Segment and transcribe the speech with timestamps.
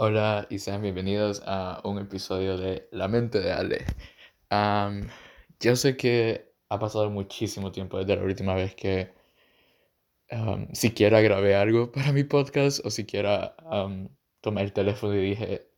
[0.00, 3.84] Hola y sean bienvenidos a un episodio de La mente de Ale.
[5.58, 9.12] Yo sé que ha pasado muchísimo tiempo desde la última vez que
[10.72, 13.56] siquiera grabé algo para mi podcast o siquiera
[14.40, 15.68] tomé el teléfono y dije,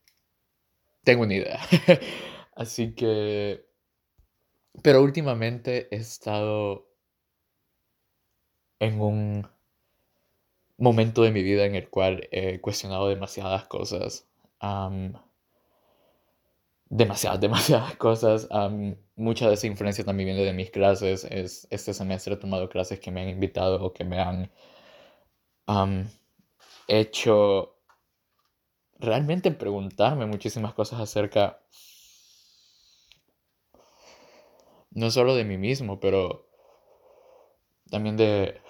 [1.02, 1.58] tengo una idea.
[2.54, 3.64] Así que,
[4.82, 6.92] pero últimamente he estado
[8.80, 9.59] en un
[10.80, 14.26] momento de mi vida en el cual he cuestionado demasiadas cosas.
[16.88, 18.48] demasiadas, demasiadas cosas.
[18.50, 21.24] am, mucha de esa influencia también viene de mis clases.
[21.24, 24.50] Es, este semestre he tomado clases que me han invitado o que me han
[26.88, 27.76] hecho
[28.98, 31.60] realmente preguntarme muchísimas cosas acerca
[34.90, 36.48] no solo de mí mismo, pero
[37.90, 38.60] también de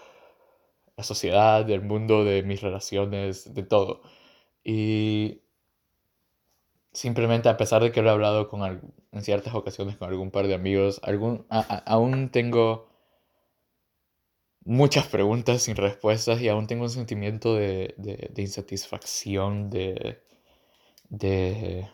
[1.00, 4.02] la sociedad, del mundo, de mis relaciones, de todo.
[4.64, 5.42] Y
[6.92, 8.62] simplemente a pesar de que lo he hablado con
[9.12, 12.88] en ciertas ocasiones con algún par de amigos, algún, aún tengo
[14.64, 20.22] muchas preguntas sin respuestas y aún tengo un sentimiento de, de- de insatisfacción, de,
[21.10, 21.88] de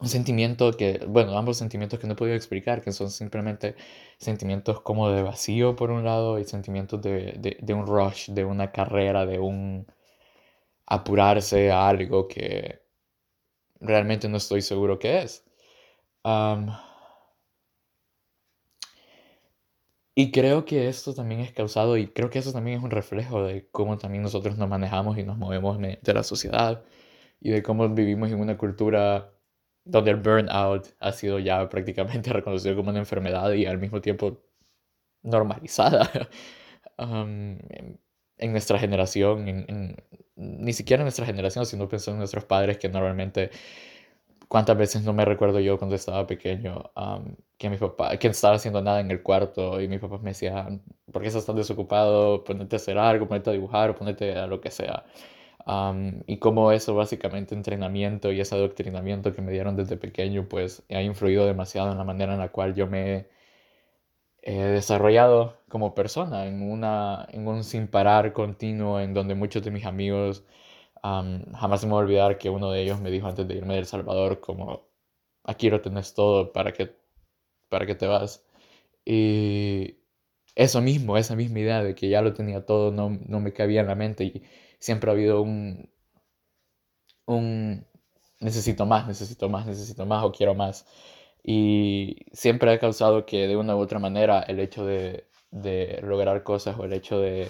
[0.00, 3.76] un sentimiento que, bueno, ambos sentimientos que no he podido explicar, que son simplemente
[4.18, 8.44] sentimientos como de vacío por un lado y sentimientos de, de, de un rush, de
[8.44, 9.86] una carrera, de un
[10.86, 12.82] apurarse a algo que
[13.80, 15.44] realmente no estoy seguro qué es.
[16.24, 16.68] Am,
[20.14, 23.42] y creo que esto también es causado, y creo que eso también es un reflejo
[23.44, 26.82] de cómo también nosotros nos manejamos y nos movemos de la sociedad
[27.40, 29.32] y de cómo vivimos en una cultura
[29.86, 34.42] donde el burnout ha sido ya prácticamente reconocido como una enfermedad y al mismo tiempo
[35.22, 36.10] normalizada
[36.98, 38.00] am, en,
[38.38, 39.96] en nuestra generación, en, en-
[40.36, 43.50] ni siquiera en nuestra generación, sino pensando en nuestros padres que normalmente
[44.48, 48.56] cuántas veces no me recuerdo yo cuando estaba pequeño am, que mi papá, que estaba
[48.56, 50.82] haciendo nada en el cuarto y mis papás me decían,
[51.12, 52.44] ¿por qué estás tan desocupado?
[52.44, 55.04] Ponete a hacer algo, ponete a dibujar ponete a lo que sea.
[55.66, 60.84] Am, y cómo eso básicamente entrenamiento y ese adoctrinamiento que me dieron desde pequeño pues
[60.90, 63.28] ha influido demasiado en la manera en la cual yo me
[64.42, 69.70] he desarrollado como persona en una en un sin parar continuo en donde muchos de
[69.70, 70.44] mis amigos
[71.02, 73.54] am, jamás se me va a olvidar que uno de ellos me dijo antes de
[73.56, 74.88] irme de El Salvador como
[75.44, 76.94] aquí lo tenés todo para que
[77.70, 78.44] para que te vas
[79.06, 79.98] y
[80.56, 83.80] eso mismo esa misma idea de que ya lo tenía todo no, no me cabía
[83.82, 84.44] en la mente y
[84.78, 85.88] siempre ha habido un
[87.26, 87.86] un
[88.40, 90.86] necesito más, necesito más, necesito más o quiero más.
[91.42, 96.42] Y siempre ha causado que de una u otra manera el hecho de, de lograr
[96.42, 97.48] cosas o el hecho de,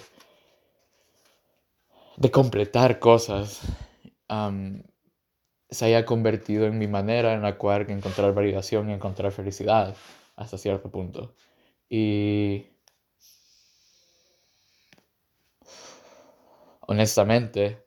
[2.17, 3.61] de completar cosas
[5.69, 9.95] se haya convertido en mi manera en la cual encontrar validación y encontrar felicidad
[10.35, 11.35] hasta cierto punto.
[11.89, 12.67] Y
[16.87, 17.85] honestamente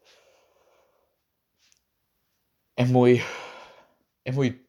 [2.77, 3.23] es muy,
[4.25, 4.67] es muy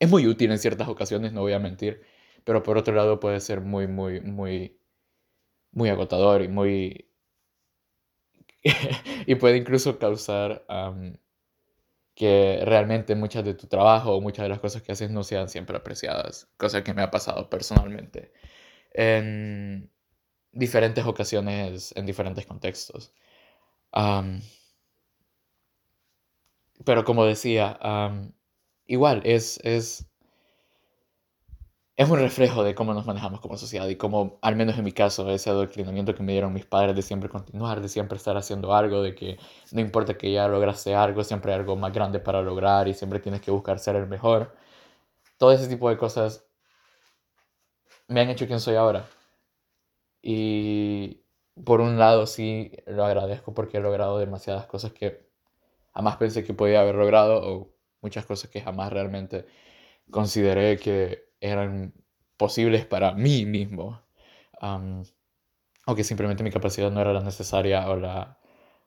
[0.00, 2.02] es muy útil en ciertas ocasiones, no voy a mentir,
[2.44, 4.78] pero por otro lado puede ser muy, muy, muy,
[5.72, 7.10] muy agotador y muy...
[9.26, 10.64] y puede incluso causar
[12.14, 15.48] que realmente muchas de tu trabajo o muchas de las cosas que haces no sean
[15.48, 18.32] siempre apreciadas, cosa que me ha pasado personalmente.
[18.92, 19.90] En
[20.58, 23.12] diferentes ocasiones, en diferentes contextos.
[23.92, 24.42] Am,
[26.84, 28.32] pero como decía, am,
[28.86, 30.06] igual es, es
[31.96, 34.92] es un reflejo de cómo nos manejamos como sociedad y cómo, al menos en mi
[34.92, 38.72] caso, ese adoctrinamiento que me dieron mis padres de siempre continuar, de siempre estar haciendo
[38.74, 39.36] algo, de que
[39.72, 43.18] no importa que ya lograste algo, siempre hay algo más grande para lograr y siempre
[43.20, 44.54] tienes que buscar ser el mejor.
[45.38, 46.44] Todo ese tipo de cosas
[48.08, 49.06] me han hecho quien soy ahora.
[50.30, 51.24] Y
[51.64, 55.26] por un lado sí lo agradezco porque he logrado demasiadas cosas que
[55.94, 59.46] jamás pensé que podía haber logrado o muchas cosas que jamás realmente
[60.10, 61.94] consideré que eran
[62.36, 64.02] posibles para mí mismo.
[64.60, 65.04] am,
[65.86, 68.38] o que simplemente mi capacidad no era la necesaria o la...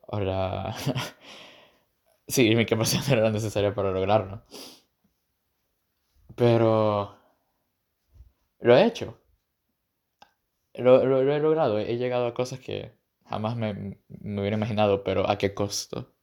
[0.07, 0.75] O la...
[2.27, 4.43] sí, mi capacidad no era la necesaria para lograrlo.
[6.35, 7.15] Pero
[8.59, 9.20] lo he hecho.
[10.75, 11.79] Lo, lo- lo he logrado.
[11.79, 12.91] He llegado a cosas que
[13.25, 16.13] jamás me, me hubiera imaginado, pero ¿a qué costo?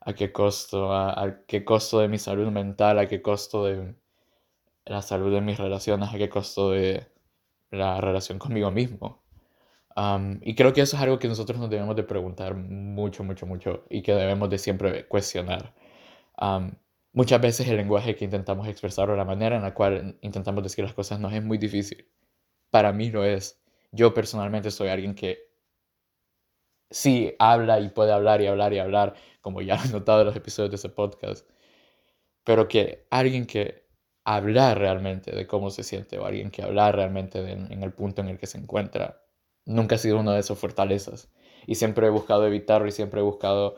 [0.00, 0.92] ¿A qué costo?
[0.92, 2.98] ¿A, a qué costo de mi salud mental?
[3.00, 3.94] ¿A qué costo de
[4.86, 6.10] la salud de mis relaciones?
[6.14, 7.06] ¿A qué costo de
[7.70, 9.22] la relación conmigo mismo?
[10.42, 13.84] y creo que eso es algo que nosotros nos debemos de preguntar mucho, mucho, mucho
[13.90, 15.74] y que debemos de siempre cuestionar.
[17.12, 20.84] muchas veces el lenguaje que intentamos expresar o la manera en la cual intentamos decir
[20.84, 22.06] las cosas nos es muy difícil.
[22.70, 23.61] Para mí lo es.
[23.92, 25.38] Yo personalmente soy alguien que
[26.90, 30.36] sí habla y puede hablar y hablar y hablar, como ya han notado en los
[30.36, 31.48] episodios de ese podcast,
[32.44, 33.86] pero que alguien que
[34.24, 38.28] habla realmente de cómo se siente o alguien que habla realmente en el punto en
[38.28, 39.22] el que se encuentra,
[39.64, 41.30] nunca ha sido una de esas fortalezas.
[41.66, 43.76] Y siempre he buscado evitarlo y siempre he buscado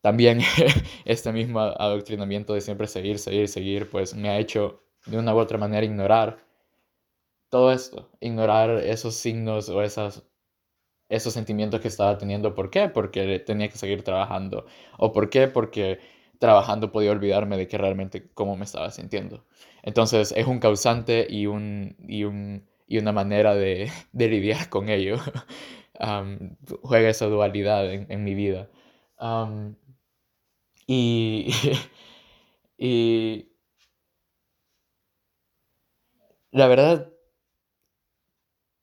[0.00, 0.40] también
[1.04, 5.38] este mismo adoctrinamiento de siempre seguir, seguir, seguir, pues me ha hecho de una u
[5.38, 6.45] otra manera ignorar
[7.50, 10.24] todo esto, ignorar esos signos o esas,
[11.08, 12.54] esos sentimientos que estaba teniendo.
[12.54, 12.88] ¿Por qué?
[12.88, 14.66] Porque tenía que seguir trabajando.
[14.98, 15.48] ¿O por qué?
[15.48, 16.00] Porque
[16.38, 19.44] trabajando podía olvidarme de que realmente cómo me estaba sintiendo.
[19.82, 24.88] Entonces es un causante y, un, y, un, y una manera de, de lidiar con
[24.88, 25.18] ello.
[26.82, 28.68] juega esa dualidad en, mi vida.
[30.86, 31.50] y,
[32.78, 33.48] y
[36.50, 37.12] la verdad,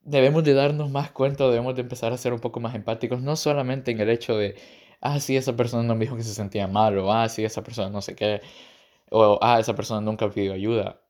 [0.03, 3.35] debemos de darnos más cuenta, debemos de empezar a ser un poco más empáticos, no
[3.35, 4.55] solamente en el hecho de,
[5.01, 7.63] ah, sí, esa persona no me dijo que se sentía mal, o ah, sí, esa
[7.63, 8.41] persona no sé qué,
[9.11, 11.01] o ah, esa persona nunca pidió ayuda,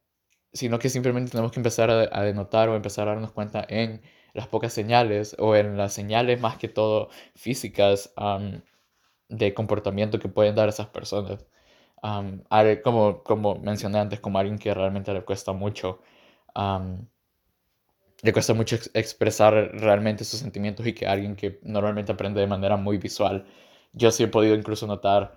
[0.54, 4.02] sino que simplemente tenemos que empezar a, denotar o empezar a darnos cuenta en
[4.34, 8.14] las pocas señales o en las señales más que todo físicas
[9.30, 11.46] de comportamiento que pueden dar esas personas.
[12.84, 16.02] como, como mencioné antes, como alguien que realmente le cuesta mucho
[18.24, 22.78] le cuesta mucho expresar realmente sus sentimientos y que alguien que normalmente aprende de manera
[22.78, 23.46] muy visual.
[23.94, 25.36] Yo sí he podido incluso notar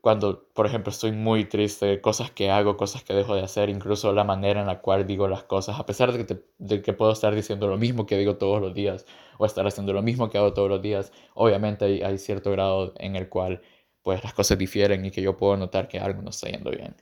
[0.00, 4.12] cuando, por ejemplo, estoy muy triste, cosas que hago, cosas que dejo de hacer, incluso
[4.12, 7.12] la manera en la cual digo las cosas, a pesar de que, de que puedo
[7.12, 9.06] estar diciendo lo mismo que digo todos los días
[9.38, 12.94] o estar haciendo lo mismo que hago todos los días, obviamente hay, hay cierto grado
[12.98, 13.60] en el cual
[14.02, 16.94] pues las cosas difieren y que yo puedo notar que algo no está yendo bien.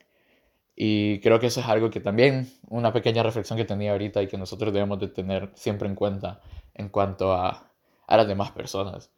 [0.81, 4.27] Y creo que eso es algo que también, una pequeña reflexión que tenía ahorita y
[4.27, 6.39] que nosotros debemos de tener siempre en cuenta
[6.73, 7.69] en cuanto a,
[8.07, 9.11] a las demás personas.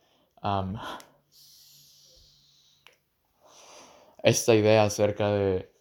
[4.24, 5.72] esta idea acerca de,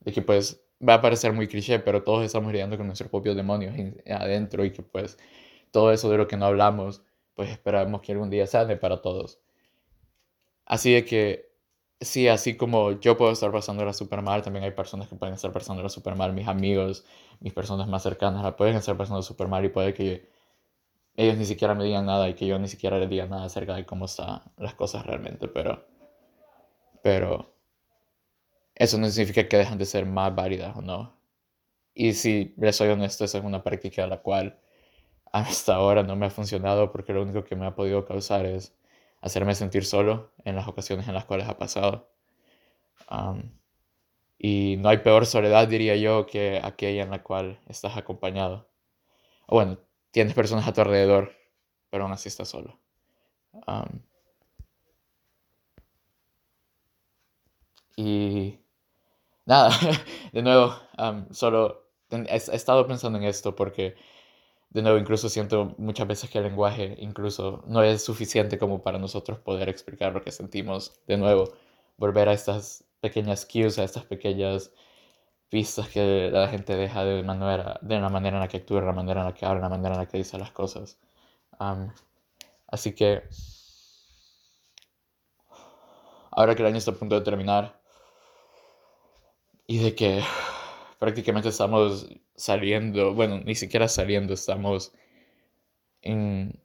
[0.00, 3.36] de que pues va a parecer muy cliché, pero todos estamos lidiando con nuestros propios
[3.36, 3.74] demonios
[4.08, 5.18] adentro y que pues
[5.72, 7.02] todo eso de lo que no hablamos,
[7.34, 9.40] pues esperamos que algún día sane para todos.
[10.64, 11.55] Así de que
[12.00, 15.52] sí, así como yo puedo estar pasándola súper mal, también hay personas que pueden estar
[15.52, 17.04] pasándola súper mal, mis amigos,
[17.40, 20.28] mis personas más cercanas la pueden estar pasando súper mal y puede que
[21.16, 23.74] ellos ni siquiera me digan nada y que yo ni siquiera les diga nada acerca
[23.74, 25.86] de cómo están las cosas realmente, pero,
[27.02, 27.52] pero
[28.74, 31.16] eso no significa que dejan de ser más válidas o no.
[31.94, 34.58] Y si les soy honesto, esa es una práctica a la cual
[35.32, 38.74] hasta ahora no me ha funcionado porque lo único que me ha podido causar es
[39.26, 42.10] hacerme sentir solo en las ocasiones en las cuales ha pasado.
[44.38, 48.68] y no hay peor soledad, diría yo, que aquella en la cual estás acompañado.
[49.46, 49.78] O bueno,
[50.10, 51.32] tienes personas a tu alrededor,
[51.90, 52.78] pero aún así estás solo.
[57.96, 58.58] y
[59.46, 59.70] nada,
[60.32, 60.74] de nuevo,
[61.30, 63.96] solo he, estado pensando en esto porque
[64.76, 68.98] de nuevo, incluso siento muchas veces que el lenguaje incluso no es suficiente como para
[68.98, 71.00] nosotros poder explicar lo que sentimos.
[71.06, 71.44] De nuevo,
[71.96, 74.72] volver a estas pequeñas cues, a estas pequeñas
[75.48, 78.92] pistas que la gente deja de, manera, de la manera en la que actúa, la
[78.92, 80.98] manera en la que habla, la manera en la que dice las cosas.
[82.68, 83.22] así que,
[86.32, 87.80] ahora que el año está a punto de terminar
[89.66, 90.22] y de que
[90.98, 94.92] prácticamente estamos saliendo, bueno, ni siquiera saliendo, estamos
[96.02, 96.60] entrando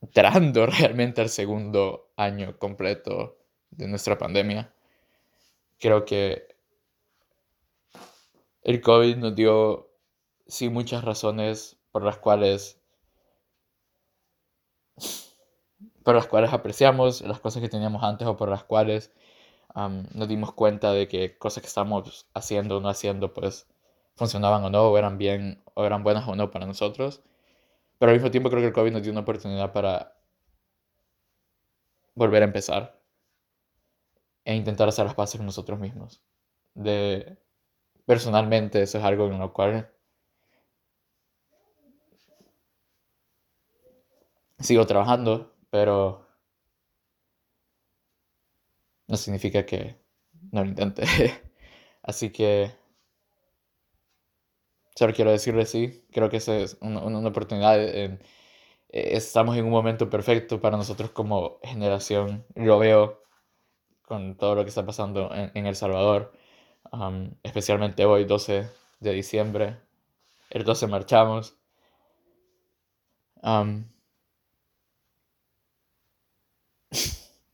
[0.66, 3.38] realmente al segundo año completo
[3.70, 4.72] de nuestra pandemia.
[5.78, 6.48] Creo que
[8.62, 9.90] el COVID nos dio,
[10.46, 12.80] sí, muchas razones por las cuales
[16.06, 19.12] por las cuales apreciamos las cosas que teníamos antes o por las cuales
[19.76, 23.68] nos dimos cuenta de que cosas que estábamos haciendo o no haciendo, pues
[24.16, 27.22] funcionaban o no, o eran bien, o eran buenas o no para nosotros.
[27.98, 30.16] Pero al mismo tiempo creo que el COVID nos dio una oportunidad para
[32.14, 32.98] volver a empezar
[34.44, 36.22] e intentar hacer las paces con nosotros mismos.
[36.74, 37.36] De,
[38.06, 39.90] personalmente, eso es algo en lo cual
[44.58, 46.25] sigo trabajando, pero
[49.08, 49.96] no significa que
[50.52, 51.02] no lo intente.
[52.02, 52.72] Así que
[54.96, 57.76] Solo quiero decirle sí, creo que esa es una, una oportunidad.
[57.78, 58.18] Eh,
[58.88, 62.46] estamos en un momento perfecto para nosotros como generación.
[62.54, 63.22] Lo veo
[64.02, 66.32] con todo lo que está pasando en, El Salvador,
[67.42, 68.70] especialmente hoy, 12
[69.00, 69.78] de diciembre.
[70.50, 71.56] El 12 marchamos.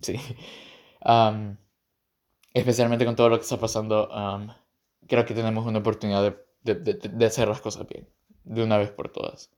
[0.01, 0.17] sí.
[2.53, 4.09] Especialmente con todo lo que está pasando,
[5.07, 8.09] creo que tenemos una oportunidad de, de hacer las cosas bien,
[8.45, 9.51] de una vez por todas.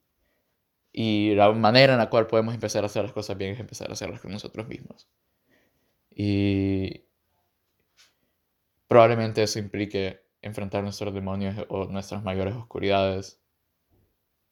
[0.97, 3.91] Y la manera en la cual podemos empezar a hacer las cosas bien es empezar
[3.91, 5.09] a hacerlas con nosotros mismos.
[6.09, 7.05] Y
[8.87, 13.41] probablemente eso implique enfrentar nuestros demonios o nuestras mayores oscuridades,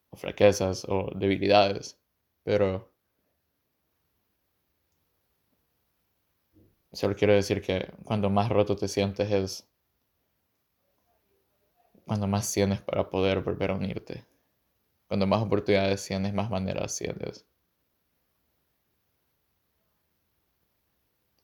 [0.09, 1.97] o fraquezas, o debilidades.
[2.43, 2.92] Pero
[6.93, 9.67] solo quiero decir que cuando más roto te sientes es
[12.05, 14.25] cuando más tienes para poder volver a unirte.
[15.07, 17.45] Cuando más oportunidades tienes, más maneras tienes.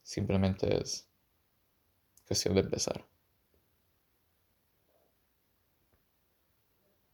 [0.04, 1.08] Simplemente es
[2.28, 3.06] cuestión de empezar.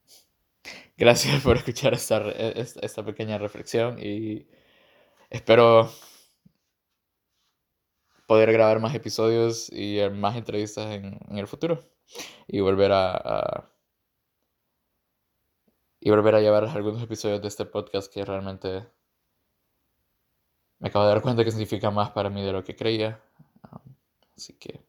[0.96, 4.46] Gracias por escuchar esta, esta, pequeña reflexión y
[5.30, 5.90] espero
[8.26, 11.88] poder grabar más episodios y más entrevistas en, el futuro
[12.46, 13.70] y volver a
[16.06, 18.86] y volver a llevar algunos episodios de este podcast que realmente
[20.78, 23.20] me acabo de dar cuenta que significa más para mí de lo que creía.
[24.36, 24.86] Así que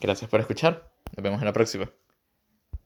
[0.00, 0.92] gracias por escuchar.
[1.16, 1.90] Nos vemos en la próxima.